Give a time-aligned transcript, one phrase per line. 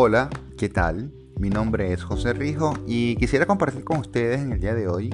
[0.00, 1.10] Hola, ¿qué tal?
[1.40, 5.12] Mi nombre es José Rijo y quisiera compartir con ustedes en el día de hoy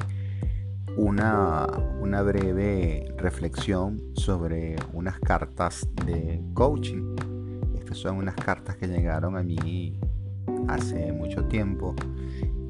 [0.99, 1.67] una,
[2.03, 7.17] una breve reflexión sobre unas cartas de coaching.
[7.79, 9.99] Estas son unas cartas que llegaron a mí
[10.69, 11.95] hace mucho tiempo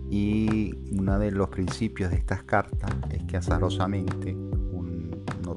[0.09, 4.37] y uno de los principios de estas cartas es que azarosamente,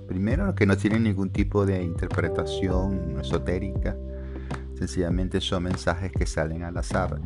[0.08, 3.96] primero que no tienen ningún tipo de interpretación esotérica,
[4.78, 7.20] sencillamente son mensajes que salen al azar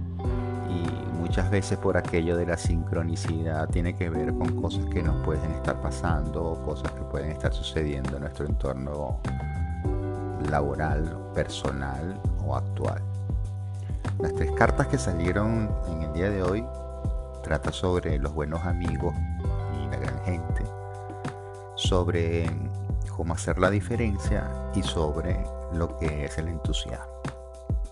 [0.69, 5.23] y muchas veces por aquello de la sincronicidad tiene que ver con cosas que nos
[5.25, 9.19] pueden estar pasando o cosas que pueden estar sucediendo en nuestro entorno
[10.49, 13.01] laboral, personal o actual.
[14.19, 16.65] Las tres cartas que salieron en el día de hoy
[17.43, 19.13] trata sobre los buenos amigos
[19.77, 20.63] y la gran gente,
[21.75, 22.49] sobre
[23.15, 25.43] cómo hacer la diferencia y sobre
[25.73, 27.30] lo que es el entusiasmo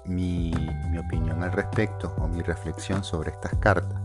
[0.09, 0.51] mi,
[0.99, 4.01] opinión al respecto o mi reflexión sobre estas cartas,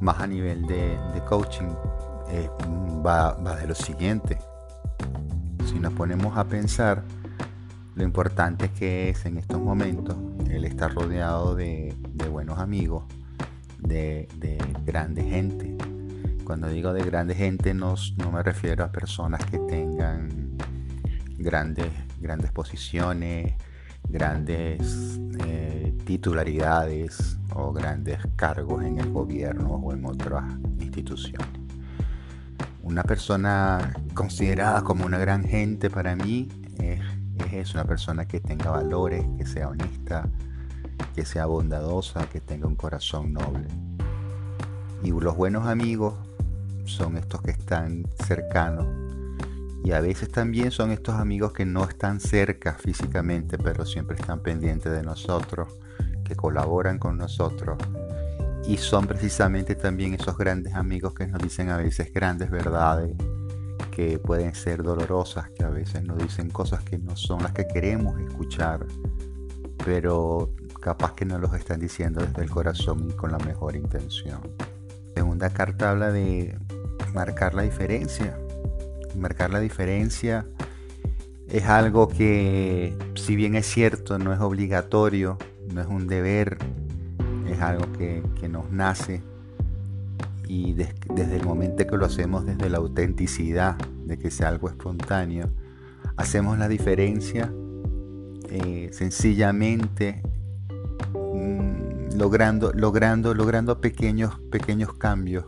[0.00, 1.72] más a nivel de, coaching,
[2.30, 2.48] eh,
[3.06, 4.38] va, de lo siguiente.
[5.66, 7.02] Si nos ponemos a pensar
[7.94, 10.16] lo importante que es en estos momentos
[10.50, 11.94] el estar rodeado de,
[12.30, 13.04] buenos amigos,
[13.78, 15.76] de, de, grande gente.
[16.44, 20.56] Cuando digo de grande gente no, no me refiero a personas que tengan
[21.38, 21.88] grandes,
[22.20, 23.54] grandes posiciones,
[24.08, 30.44] grandes eh, titularidades o grandes cargos en el gobierno o en otras
[30.80, 31.48] instituciones.
[32.82, 36.48] Una persona considerada como una gran gente para mí
[36.78, 37.00] es,
[37.52, 40.28] es una persona que tenga valores, que sea honesta,
[41.14, 43.66] que sea bondadosa, que tenga un corazón noble.
[45.02, 46.14] Y los buenos amigos
[46.84, 49.05] son estos que están cercanos
[49.86, 54.40] y a veces también son estos amigos que no están cerca físicamente, pero siempre están
[54.40, 55.78] pendientes de nosotros,
[56.24, 57.78] que colaboran con nosotros.
[58.66, 63.14] Y son precisamente también esos grandes amigos que nos dicen a veces grandes verdades,
[63.92, 67.68] que pueden ser dolorosas, que a veces nos dicen cosas que no son las que
[67.68, 68.84] queremos escuchar,
[69.84, 74.40] pero capaz que nos los están diciendo desde el corazón y con la mejor intención.
[75.14, 76.58] Segunda carta habla de
[77.14, 78.36] marcar la diferencia
[79.16, 80.46] marcar la diferencia.
[81.48, 85.38] Es algo que, si bien es cierto, no es obligatorio,
[85.72, 86.58] no es un deber,
[87.48, 89.22] es algo que, nos nace.
[90.48, 95.50] Y desde el momento que lo hacemos desde la autenticidad, de que sea algo espontáneo,
[96.16, 97.52] hacemos la diferencia
[98.48, 100.22] eh, sencillamente
[101.12, 105.46] mm, logrando, logrando, logrando pequeños, pequeños cambios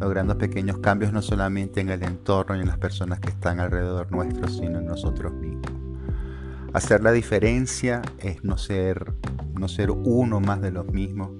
[0.00, 4.10] logrando pequeños cambios no solamente en el entorno y en las personas que están alrededor
[4.10, 5.70] nuestro, sino en nosotros mismos.
[6.72, 9.12] Hacer la diferencia es no ser,
[9.54, 11.30] no ser uno más de los mismos,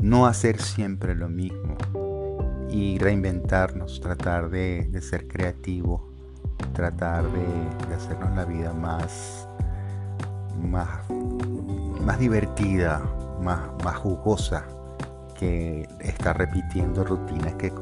[0.00, 1.76] no hacer siempre lo mismo
[2.70, 6.00] y reinventarnos, tratar de, ser creativos,
[6.72, 9.46] tratar de, hacernos la vida más,
[10.58, 11.10] más,
[12.00, 13.02] más divertida,
[13.42, 14.64] más, más jugosa
[15.38, 17.72] que está repitiendo rutinas que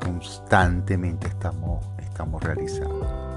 [0.00, 3.28] constantemente estamos, estamos realizando.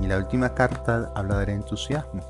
[0.00, 2.22] Y la última carta habla del entusiasmo.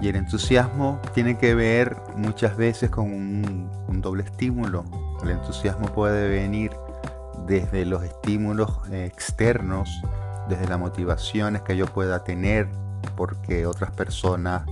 [0.00, 4.84] Y el entusiasmo tiene que ver muchas veces con un, doble estímulo.
[5.22, 6.72] El entusiasmo puede venir
[7.46, 9.90] desde los estímulos externos,
[10.48, 12.68] desde las motivaciones que yo pueda tener,
[13.16, 14.62] porque otras personas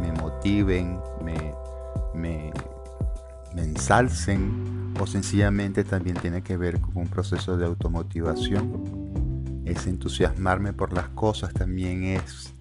[0.00, 1.54] me motiven, me,
[2.14, 2.52] me,
[3.54, 9.62] me ensalcen o sencillamente también tiene que ver con un proceso de automotivación.
[9.64, 12.52] Es entusiasmarme por las cosas, también es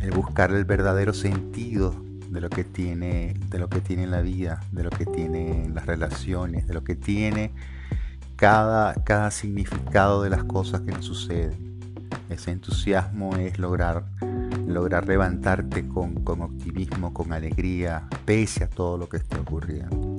[0.00, 1.94] el buscar el verdadero sentido
[2.30, 5.86] de lo que tiene, de lo que tiene la vida, de lo que tiene las
[5.86, 7.52] relaciones, de lo que tiene
[8.36, 11.78] cada, cada significado de las cosas que nos suceden.
[12.28, 14.04] Ese entusiasmo es lograr,
[14.66, 20.17] lograr levantarte con, con optimismo, con alegría, pese a todo lo que esté ocurriendo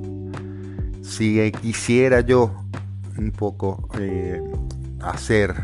[1.02, 2.54] si quisiera yo
[3.18, 4.40] un poco eh,
[5.00, 5.54] hacer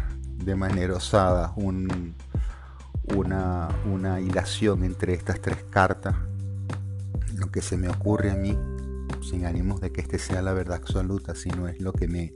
[0.44, 6.14] de manera osada una, una hilación entre estas tres cartas,
[7.34, 8.56] lo que se me ocurre a mí,
[9.28, 12.32] sin ánimos de que este sea la verdad absoluta, sino es lo que me,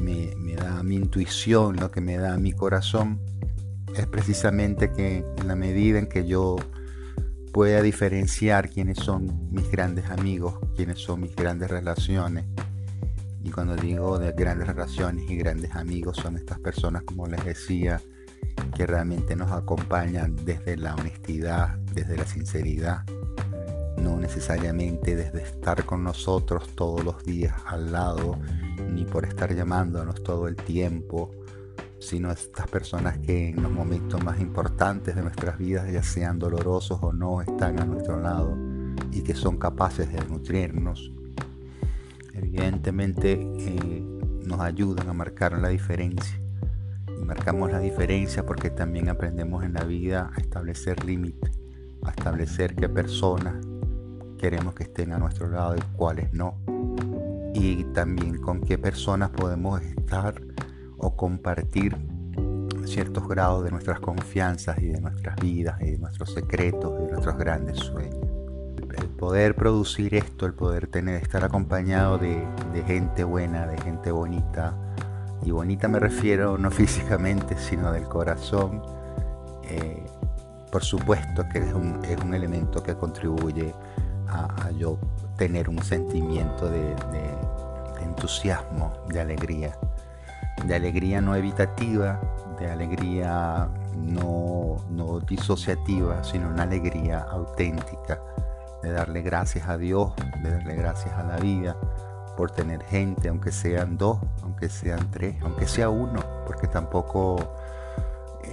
[0.00, 3.20] me, me da mi intuición, lo que me da mi corazón,
[3.96, 6.56] es precisamente que en la medida en que yo
[7.54, 12.44] pueda diferenciar quiénes son mis grandes amigos, quiénes son mis grandes relaciones.
[13.44, 18.00] Y cuando digo de grandes relaciones y grandes amigos, son estas personas, como les decía,
[18.74, 23.04] que realmente nos acompañan desde la honestidad, desde la sinceridad,
[23.98, 28.36] no necesariamente desde estar con nosotros todos los días al lado,
[28.90, 31.30] ni por estar llamándonos todo el tiempo,
[32.04, 36.98] sino estas personas que en los momentos más importantes de nuestras vidas, ya sean dolorosos
[37.02, 38.56] o no, están a nuestro lado
[39.10, 41.12] y que son capaces de nutrirnos.
[42.34, 44.04] Evidentemente eh,
[44.44, 46.38] nos ayudan a marcar la diferencia.
[47.08, 51.58] Y marcamos la diferencia porque también aprendemos en la vida a establecer límites,
[52.02, 53.54] a establecer qué personas
[54.38, 56.58] queremos que estén a nuestro lado y cuáles no.
[57.54, 60.53] Y también con qué personas podemos estar
[61.04, 61.96] o compartir
[62.86, 67.12] ciertos grados de nuestras confianzas y de nuestras vidas y de nuestros secretos y de
[67.12, 68.26] nuestros grandes sueños.
[68.96, 72.46] El poder producir esto, el poder tener, estar acompañado de,
[72.86, 74.74] gente buena, de gente bonita,
[75.42, 78.82] y bonita me refiero no físicamente, sino del corazón,
[79.64, 80.02] eh,
[80.72, 83.74] por supuesto que es un, elemento que contribuye
[84.26, 84.98] a, yo
[85.36, 86.94] tener un sentimiento de
[88.02, 89.76] entusiasmo, de alegría
[90.62, 92.20] de alegría no evitativa,
[92.58, 94.80] de alegría no,
[95.26, 98.20] disociativa, sino una alegría auténtica,
[98.82, 100.12] de darle gracias a Dios,
[100.42, 101.76] de darle gracias a la vida
[102.36, 107.36] por tener gente, aunque sean dos, aunque sean tres, aunque sea uno, porque tampoco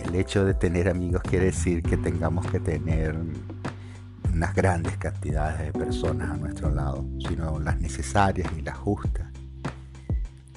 [0.03, 3.15] el hecho de tener amigos quiere decir que tengamos que tener
[4.31, 9.30] unas grandes cantidades de personas a nuestro lado, sino las necesarias y las justas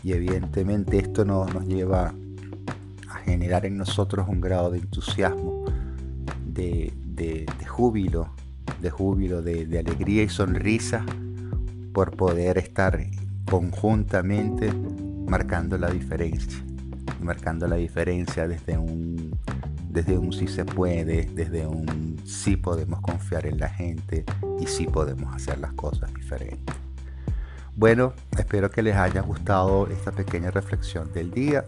[0.05, 2.15] y evidentemente esto nos, lleva
[3.09, 5.65] a generar en nosotros un grado de entusiasmo,
[6.47, 6.93] de,
[7.67, 8.29] júbilo,
[8.83, 11.05] de júbilo, de, alegría y sonrisa
[11.95, 13.01] por poder estar
[13.51, 14.71] conjuntamente
[15.27, 16.63] marcando la diferencia,
[17.23, 19.35] marcando la diferencia desde un,
[19.89, 24.27] desde un sí se puede, desde un sí podemos confiar en la gente
[24.61, 26.84] y sí podemos hacer las cosas diferentes.
[27.77, 31.65] Bueno, espero que les haya gustado esta pequeña reflexión del día.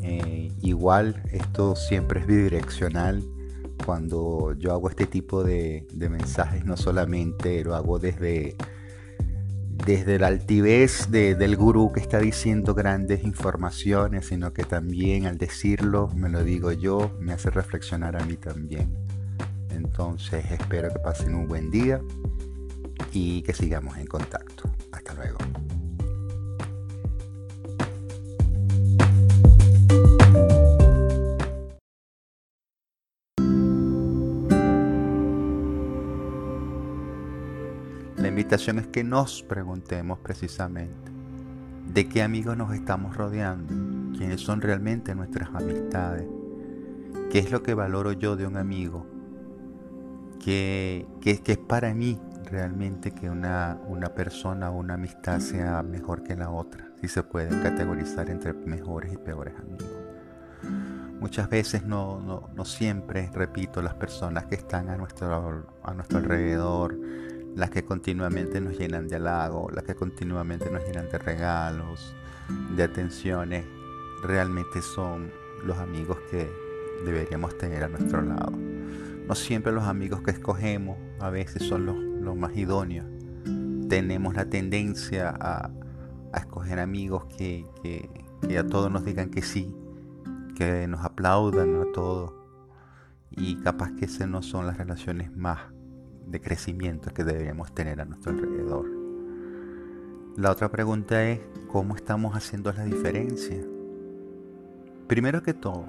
[0.00, 3.24] Eh, igual esto siempre es bidireccional.
[3.84, 8.54] Cuando yo hago este tipo de, mensajes, no solamente lo hago desde,
[9.84, 16.08] desde la altivez del gurú que está diciendo grandes informaciones, sino que también al decirlo,
[16.14, 18.94] me lo digo yo, me hace reflexionar a mí también.
[19.70, 22.00] Entonces espero que pasen un buen día
[23.12, 24.75] y que sigamos en contacto.
[25.06, 25.38] Hasta luego.
[38.16, 41.12] La invitación es que nos preguntemos precisamente
[41.92, 46.26] de qué amigos nos estamos rodeando, quiénes son realmente nuestras amistades,
[47.30, 49.06] qué es lo que valoro yo de un amigo,
[50.44, 56.22] qué, qué, es para mí realmente que una, una persona o una amistad sea mejor
[56.22, 59.90] que la otra, si se puede categorizar entre mejores y peores amigos.
[61.20, 66.18] Muchas veces no, no, no siempre, repito, las personas que están a nuestro, a nuestro
[66.18, 66.98] alrededor,
[67.54, 72.14] las que continuamente nos llenan de halago, las que continuamente nos llenan de regalos,
[72.76, 73.64] de atenciones,
[74.22, 75.30] realmente son
[75.64, 76.50] los amigos que
[77.04, 78.52] deberíamos tener a nuestro lado.
[79.26, 83.04] No siempre los amigos que escogemos a veces son los lo más idóneo.
[83.88, 85.70] Tenemos la tendencia a,
[86.34, 87.64] escoger amigos que,
[88.58, 89.74] a todos nos digan que sí,
[90.54, 92.34] que nos aplaudan a todos.
[93.30, 95.60] Y capaz que esas no son las relaciones más
[96.26, 98.86] de crecimiento que deberíamos tener a nuestro alrededor.
[100.36, 103.64] La otra pregunta es, ¿cómo estamos haciendo la diferencia?
[105.06, 105.86] Primero que todo,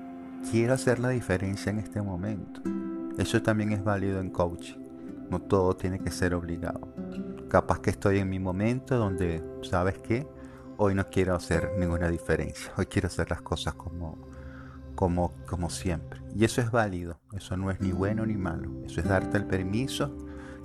[0.49, 2.61] quiero hacer la diferencia en este momento.
[3.17, 4.86] Eso también es válido en coaching.
[5.29, 6.93] No todo tiene que ser obligado.
[7.49, 10.27] Capaz que estoy en mi momento donde, ¿sabes qué?
[10.77, 12.71] Hoy no quiero hacer ninguna diferencia.
[12.77, 14.17] Hoy quiero hacer las cosas como,
[14.95, 16.21] como, como siempre.
[16.35, 17.19] Y eso es válido.
[17.33, 18.69] Eso no es ni bueno ni malo.
[18.85, 20.15] Eso es darte el permiso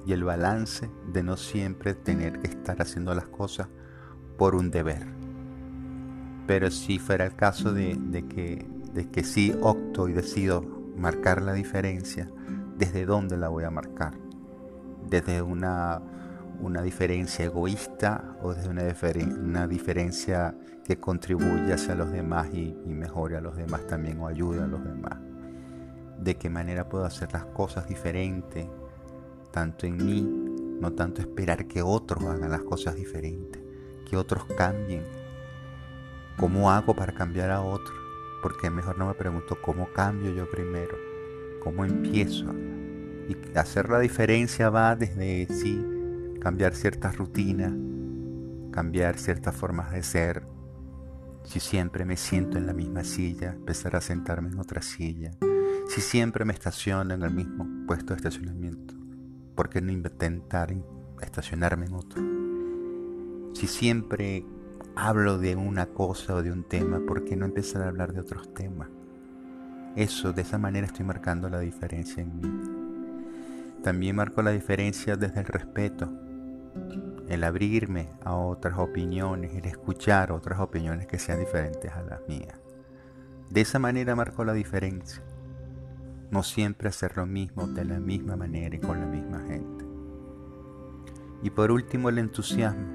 [0.06, 3.68] y el balance de no siempre tener que estar haciendo las cosas
[4.36, 5.06] por un deber.
[6.46, 10.62] Pero si fuera el caso de, de, que, de que sí opto y decido
[10.96, 12.28] marcar la diferencia,
[12.76, 14.21] ¿desde dónde la voy a marcar?
[15.12, 16.00] Desde una,
[16.82, 18.82] diferencia egoísta o desde una,
[19.42, 20.54] una, diferencia
[20.84, 24.66] que contribuye hacia los demás y, y mejore a los demás también o ayuda a
[24.66, 25.18] los demás.
[26.18, 28.66] De qué manera puedo hacer las cosas diferentes,
[29.50, 30.22] tanto en mí,
[30.80, 33.62] no tanto esperar que otros hagan las cosas diferentes,
[34.08, 35.04] que otros cambien.
[36.38, 37.96] ¿Cómo hago para cambiar a otros?
[38.40, 40.96] Porque mejor no me pregunto cómo cambio yo primero,
[41.62, 42.50] cómo empiezo
[43.28, 45.84] Y hacer la diferencia va desde sí,
[46.40, 47.72] cambiar ciertas rutinas,
[48.72, 50.44] cambiar ciertas formas de ser.
[51.44, 55.32] Si siempre me siento en la misma silla, empezar a sentarme en otra silla.
[55.88, 58.94] Si siempre me estaciono en el mismo puesto de estacionamiento,
[59.54, 60.74] ¿por qué no intentar
[61.20, 62.22] estacionarme en otro?
[63.54, 64.44] Si siempre
[64.96, 68.20] hablo de una cosa o de un tema, ¿por qué no empezar a hablar de
[68.20, 68.88] otros temas?
[69.96, 72.81] Eso, de esa manera estoy marcando la diferencia en mí.
[73.82, 76.08] También marco la diferencia desde el respeto,
[77.28, 82.60] el abrirme a otras opiniones, el escuchar otras opiniones que sean diferentes a las mías.
[83.50, 85.22] De esa manera marco la diferencia.
[86.30, 89.84] No siempre hacer lo mismo de la misma manera y con la misma gente.
[91.42, 92.86] Y por último el entusiasmo.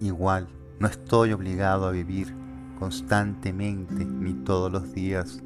[0.00, 0.48] Igual,
[0.78, 2.34] no estoy obligado a vivir
[2.78, 5.40] constantemente ni todos los días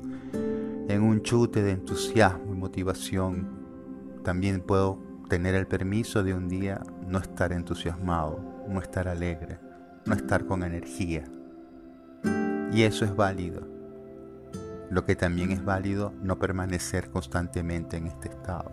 [0.88, 3.53] en un chute de entusiasmo y motivación.
[4.24, 9.58] También puedo tener el permiso de un día no estar entusiasmado, no estar alegre,
[10.06, 11.24] no estar con energía.
[12.72, 13.68] Y eso es válido.
[14.90, 18.70] Lo que también es válido no permanecer constantemente en este estado.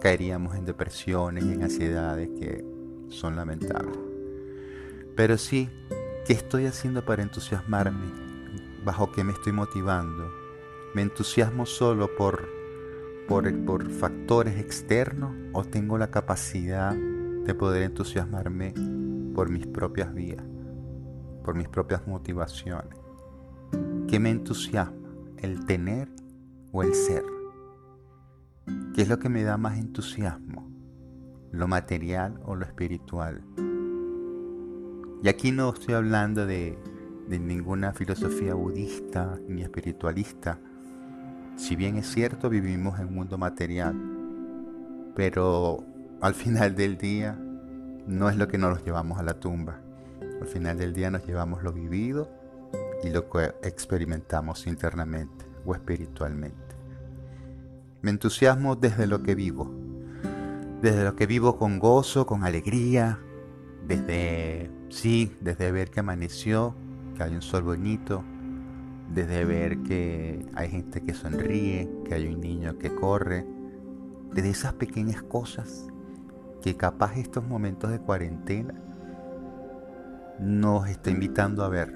[0.00, 2.64] Caeríamos en depresiones y en ansiedades que
[3.08, 3.98] son lamentables.
[5.14, 5.68] Pero sí,
[6.26, 8.10] ¿qué estoy haciendo para entusiasmarme?
[8.82, 10.32] ¿Bajo qué me estoy motivando?
[10.94, 12.59] ¿Me entusiasmo solo por,
[13.30, 18.74] por, factores externos o tengo la capacidad de poder entusiasmarme
[19.36, 20.42] por mis propias vías,
[21.44, 22.98] por mis propias motivaciones?
[24.08, 24.96] ¿Qué me entusiasma?
[25.38, 26.08] ¿El tener
[26.72, 27.22] o el ser?
[28.96, 30.68] ¿Qué es lo que me da más entusiasmo?
[31.52, 33.44] ¿Lo material o lo espiritual?
[35.22, 36.76] Y aquí no estoy hablando de,
[37.28, 40.58] ninguna filosofía budista ni espiritualista.
[41.60, 43.94] Si bien es cierto, vivimos en un mundo material,
[45.14, 45.84] pero
[46.22, 47.38] al final del día
[48.06, 49.78] no es lo que nos llevamos a la tumba.
[50.40, 52.30] Al final del día nos llevamos lo vivido
[53.04, 56.56] y lo que experimentamos internamente o espiritualmente.
[58.00, 59.70] Me entusiasmo desde lo que vivo,
[60.80, 63.18] desde lo que vivo con gozo, con alegría,
[63.86, 66.74] desde, sí, desde ver que amaneció,
[67.14, 68.24] que hay un sol bonito,
[69.10, 73.46] desde ver que hay gente que sonríe, que hay un niño que corre,
[74.32, 75.86] desde esas pequeñas cosas
[76.62, 78.74] que capaz estos momentos de cuarentena
[80.38, 81.92] nos está invitando a ver,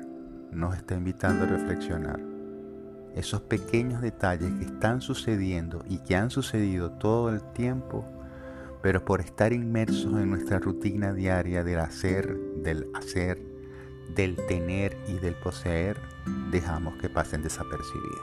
[0.50, 2.20] nos está invitando a reflexionar.
[3.14, 8.04] Esos pequeños detalles que están sucediendo y que han sucedido todo el tiempo
[8.84, 13.40] pero por estar inmersos en nuestra rutina diaria del hacer, del hacer,
[14.14, 15.96] del tener y del poseer,
[16.50, 18.22] dejamos que pasen desapercibidas.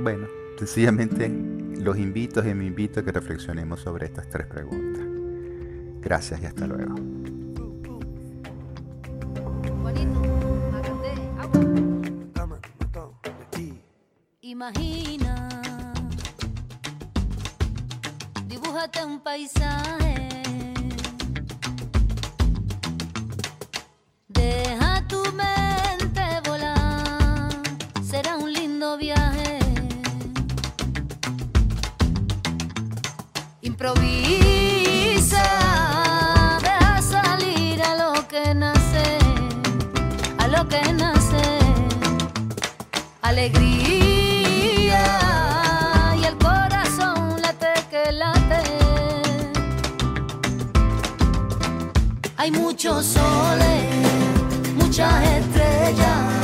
[0.00, 0.26] Bueno,
[0.58, 5.04] sencillamente los invito y me invito a que reflexionemos sobre estas tres preguntas.
[6.00, 6.94] Gracias y hasta luego.
[14.40, 15.48] Imagina
[18.78, 20.27] dibújate un paisaje.
[33.80, 35.44] Improvisa,
[36.60, 39.18] deja salir a lo que nace,
[40.36, 41.44] a lo que nace.
[43.22, 43.78] Alegría.
[52.36, 56.37] Hay muchos soles, muchas estrellas